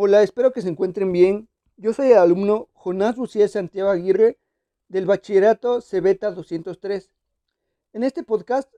Hola, 0.00 0.22
espero 0.22 0.52
que 0.52 0.62
se 0.62 0.68
encuentren 0.68 1.10
bien. 1.10 1.48
Yo 1.76 1.92
soy 1.92 2.12
el 2.12 2.18
alumno 2.18 2.68
Jonás 2.72 3.16
Luciés 3.16 3.50
Santiago 3.50 3.90
Aguirre 3.90 4.38
del 4.86 5.06
Bachillerato 5.06 5.80
Cebeta 5.80 6.30
203. 6.30 7.10
En 7.94 8.04
este 8.04 8.22
podcast 8.22 8.72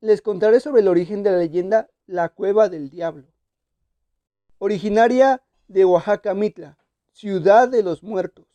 les 0.00 0.22
contaré 0.22 0.60
sobre 0.60 0.80
el 0.80 0.88
origen 0.88 1.22
de 1.22 1.32
la 1.32 1.36
leyenda 1.36 1.90
La 2.06 2.30
Cueva 2.30 2.70
del 2.70 2.88
Diablo. 2.88 3.26
Originaria 4.56 5.42
de 5.68 5.84
Oaxaca 5.84 6.32
Mitla, 6.32 6.78
ciudad 7.12 7.68
de 7.68 7.82
los 7.82 8.02
muertos. 8.02 8.46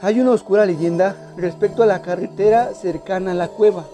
Hay 0.00 0.18
una 0.18 0.30
oscura 0.30 0.64
leyenda 0.64 1.34
respecto 1.36 1.82
a 1.82 1.86
la 1.86 2.00
carretera 2.00 2.72
cercana 2.72 3.32
a 3.32 3.34
la 3.34 3.48
cueva, 3.48 3.86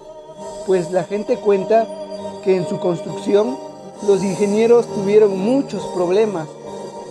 pues 0.66 0.92
la 0.92 1.02
gente 1.02 1.36
cuenta 1.36 1.84
que 2.44 2.54
en 2.54 2.64
su 2.68 2.78
construcción 2.78 3.58
los 4.06 4.22
ingenieros 4.22 4.86
tuvieron 4.94 5.36
muchos 5.36 5.84
problemas 5.88 6.48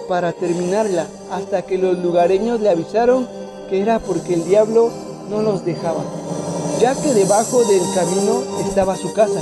para 0.07 0.33
terminarla 0.33 1.07
hasta 1.31 1.61
que 1.63 1.77
los 1.77 1.97
lugareños 1.99 2.59
le 2.61 2.69
avisaron 2.69 3.27
que 3.69 3.81
era 3.81 3.99
porque 3.99 4.33
el 4.33 4.45
diablo 4.45 4.89
no 5.29 5.41
los 5.41 5.65
dejaba, 5.65 6.03
ya 6.79 6.95
que 6.95 7.13
debajo 7.13 7.63
del 7.65 7.81
camino 7.93 8.41
estaba 8.65 8.95
su 8.95 9.13
casa, 9.13 9.41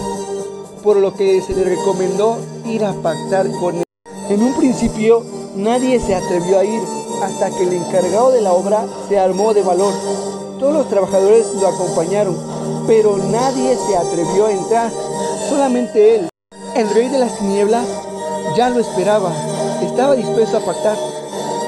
por 0.84 0.98
lo 0.98 1.14
que 1.14 1.42
se 1.42 1.54
le 1.54 1.64
recomendó 1.64 2.38
ir 2.66 2.84
a 2.84 2.94
pactar 2.94 3.50
con 3.60 3.76
él. 3.76 3.84
En 4.30 4.42
un 4.42 4.56
principio 4.56 5.24
nadie 5.56 6.00
se 6.00 6.16
atrevió 6.16 6.60
a 6.60 6.66
ir 6.66 6.82
hasta 7.22 7.52
que 7.52 7.64
el 7.64 7.74
encargado 7.74 8.32
de 8.32 8.42
la 8.42 8.54
obra 8.54 8.86
se 9.08 9.20
armó 9.20 9.54
de 9.54 9.62
valor. 9.62 9.94
Todos 10.60 10.74
los 10.74 10.90
trabajadores 10.90 11.48
lo 11.62 11.68
acompañaron, 11.68 12.36
pero 12.88 13.18
nadie 13.18 13.78
se 13.88 13.96
atrevió 13.96 14.48
a 14.48 14.52
entrar, 14.52 14.92
solamente 15.50 16.16
él. 16.16 16.30
El 16.76 16.90
rey 16.90 17.10
de 17.10 17.20
las 17.20 17.38
tinieblas 17.38 17.86
ya 18.58 18.70
lo 18.70 18.80
esperaba 18.80 19.32
estaba 19.82 20.16
dispuesto 20.16 20.58
a 20.58 20.62
pactar. 20.62 20.98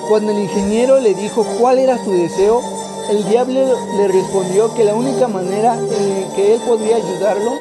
Cuando 0.09 0.31
el 0.31 0.39
ingeniero 0.39 0.99
le 0.99 1.13
dijo 1.13 1.45
cuál 1.59 1.79
era 1.79 2.03
su 2.03 2.11
deseo, 2.11 2.61
el 3.09 3.27
diablo 3.27 3.61
le 3.97 4.07
respondió 4.07 4.73
que 4.73 4.83
la 4.83 4.95
única 4.95 5.27
manera 5.27 5.75
en 5.75 6.31
que 6.35 6.55
él 6.55 6.61
podría 6.67 6.97
ayudarlo 6.97 7.53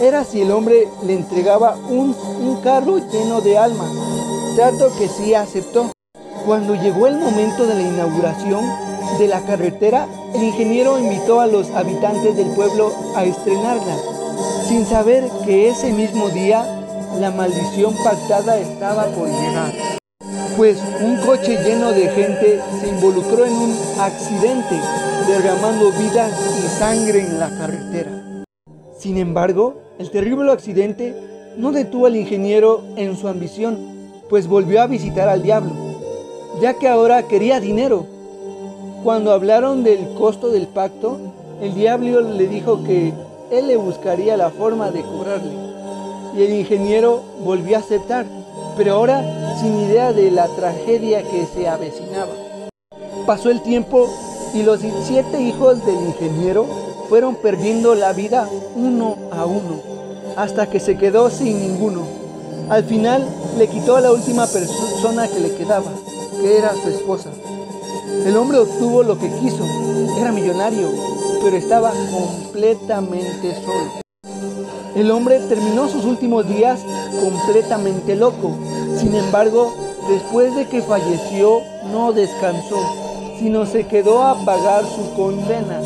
era 0.00 0.24
si 0.24 0.42
el 0.42 0.50
hombre 0.50 0.88
le 1.04 1.14
entregaba 1.14 1.76
un, 1.88 2.16
un 2.40 2.60
carro 2.62 2.98
lleno 2.98 3.40
de 3.40 3.58
almas, 3.58 3.90
trato 4.56 4.90
que 4.98 5.08
sí 5.08 5.34
aceptó. 5.34 5.92
Cuando 6.46 6.74
llegó 6.74 7.06
el 7.06 7.18
momento 7.18 7.66
de 7.66 7.74
la 7.74 7.82
inauguración 7.82 8.64
de 9.18 9.28
la 9.28 9.42
carretera, 9.42 10.08
el 10.34 10.42
ingeniero 10.42 10.98
invitó 10.98 11.40
a 11.40 11.46
los 11.46 11.70
habitantes 11.70 12.36
del 12.36 12.48
pueblo 12.50 12.92
a 13.14 13.24
estrenarla, 13.24 13.96
sin 14.66 14.86
saber 14.86 15.28
que 15.44 15.68
ese 15.68 15.92
mismo 15.92 16.30
día 16.30 16.79
la 17.18 17.30
maldición 17.30 17.94
pactada 18.04 18.58
estaba 18.58 19.06
por 19.06 19.28
llegar, 19.28 19.72
pues 20.56 20.78
un 21.02 21.16
coche 21.26 21.58
lleno 21.64 21.90
de 21.90 22.08
gente 22.08 22.60
se 22.80 22.88
involucró 22.88 23.44
en 23.44 23.52
un 23.52 23.74
accidente, 23.98 24.80
derramando 25.26 25.90
vidas 25.92 26.32
y 26.58 26.68
sangre 26.78 27.20
en 27.20 27.38
la 27.40 27.48
carretera. 27.50 28.44
Sin 28.96 29.18
embargo, 29.18 29.80
el 29.98 30.10
terrible 30.10 30.52
accidente 30.52 31.14
no 31.56 31.72
detuvo 31.72 32.06
al 32.06 32.16
ingeniero 32.16 32.84
en 32.96 33.16
su 33.16 33.28
ambición, 33.28 33.78
pues 34.28 34.46
volvió 34.46 34.80
a 34.80 34.86
visitar 34.86 35.28
al 35.28 35.42
diablo, 35.42 35.72
ya 36.60 36.74
que 36.74 36.88
ahora 36.88 37.24
quería 37.24 37.60
dinero. 37.60 38.06
Cuando 39.02 39.32
hablaron 39.32 39.82
del 39.82 40.14
costo 40.14 40.50
del 40.50 40.68
pacto, 40.68 41.18
el 41.60 41.74
diablo 41.74 42.20
le 42.20 42.46
dijo 42.46 42.84
que 42.84 43.12
él 43.50 43.66
le 43.66 43.76
buscaría 43.76 44.36
la 44.36 44.50
forma 44.50 44.90
de 44.90 45.02
cobrarle 45.02 45.69
y 46.36 46.42
el 46.42 46.52
ingeniero 46.54 47.22
volvió 47.44 47.76
a 47.76 47.80
aceptar, 47.80 48.26
pero 48.76 48.94
ahora 48.94 49.56
sin 49.60 49.78
idea 49.80 50.12
de 50.12 50.30
la 50.30 50.46
tragedia 50.48 51.22
que 51.22 51.46
se 51.46 51.68
avecinaba. 51.68 52.32
Pasó 53.26 53.50
el 53.50 53.62
tiempo 53.62 54.08
y 54.54 54.62
los 54.62 54.80
siete 55.04 55.40
hijos 55.40 55.84
del 55.84 55.96
ingeniero 55.96 56.66
fueron 57.08 57.36
perdiendo 57.36 57.94
la 57.94 58.12
vida 58.12 58.48
uno 58.76 59.16
a 59.32 59.44
uno, 59.44 59.80
hasta 60.36 60.68
que 60.70 60.80
se 60.80 60.96
quedó 60.96 61.30
sin 61.30 61.60
ninguno. 61.60 62.02
Al 62.68 62.84
final 62.84 63.26
le 63.58 63.68
quitó 63.68 63.96
a 63.96 64.00
la 64.00 64.12
última 64.12 64.46
persona 64.46 65.26
que 65.28 65.40
le 65.40 65.54
quedaba, 65.54 65.90
que 66.40 66.58
era 66.58 66.72
su 66.74 66.88
esposa. 66.88 67.30
El 68.24 68.36
hombre 68.36 68.58
obtuvo 68.58 69.02
lo 69.02 69.18
que 69.18 69.28
quiso, 69.40 69.64
era 70.18 70.32
millonario, 70.32 70.88
pero 71.42 71.56
estaba 71.56 71.92
completamente 72.12 73.54
solo. 73.64 74.09
El 74.94 75.10
hombre 75.10 75.38
terminó 75.48 75.88
sus 75.88 76.04
últimos 76.04 76.48
días 76.48 76.80
completamente 77.22 78.16
loco. 78.16 78.56
Sin 78.98 79.14
embargo, 79.14 79.72
después 80.08 80.54
de 80.56 80.66
que 80.68 80.82
falleció, 80.82 81.60
no 81.92 82.12
descansó, 82.12 82.78
sino 83.38 83.66
se 83.66 83.86
quedó 83.86 84.22
a 84.22 84.44
pagar 84.44 84.84
su 84.84 85.14
condena, 85.14 85.80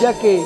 ya 0.00 0.12
que 0.18 0.42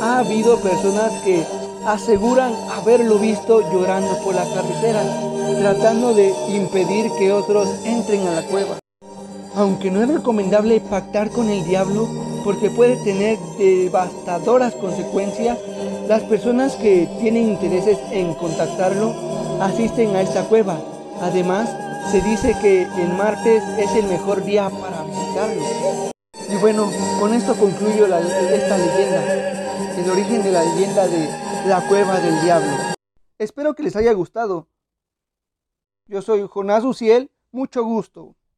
ha 0.00 0.18
habido 0.18 0.58
personas 0.58 1.12
que 1.24 1.42
aseguran 1.86 2.52
haberlo 2.70 3.18
visto 3.18 3.60
llorando 3.72 4.16
por 4.18 4.34
la 4.34 4.44
carretera, 4.44 5.02
tratando 5.58 6.14
de 6.14 6.32
impedir 6.48 7.10
que 7.18 7.32
otros 7.32 7.68
entren 7.84 8.26
a 8.26 8.32
la 8.32 8.42
cueva. 8.42 8.78
Aunque 9.56 9.90
no 9.90 10.02
es 10.02 10.08
recomendable 10.08 10.80
pactar 10.80 11.30
con 11.30 11.48
el 11.48 11.64
diablo 11.64 12.08
porque 12.44 12.68
puede 12.68 13.02
tener 13.02 13.38
devastadoras 13.58 14.74
consecuencias, 14.74 15.58
las 16.06 16.22
personas 16.24 16.76
que 16.76 17.08
tienen 17.18 17.48
intereses 17.48 17.98
en 18.12 18.34
contactarlo 18.34 19.14
asisten 19.62 20.14
a 20.14 20.20
esta 20.20 20.46
cueva. 20.46 20.78
Además, 21.22 21.74
se 22.12 22.20
dice 22.20 22.54
que 22.60 22.82
el 22.82 23.14
martes 23.14 23.64
es 23.78 23.90
el 23.96 24.06
mejor 24.06 24.44
día 24.44 24.68
para 24.68 25.02
visitarlo. 25.04 25.62
Y 26.50 26.56
bueno, 26.60 26.90
con 27.18 27.32
esto 27.32 27.54
concluyo 27.54 28.06
esta 28.06 28.76
leyenda, 28.76 29.96
el 29.96 30.10
origen 30.10 30.42
de 30.42 30.52
la 30.52 30.62
leyenda 30.62 31.06
de 31.06 31.28
la 31.66 31.88
cueva 31.88 32.20
del 32.20 32.42
diablo. 32.42 32.72
Espero 33.38 33.74
que 33.74 33.82
les 33.82 33.96
haya 33.96 34.12
gustado. 34.12 34.68
Yo 36.06 36.20
soy 36.20 36.46
Jonás 36.46 36.84
Uciel, 36.84 37.30
mucho 37.50 37.82
gusto. 37.84 38.36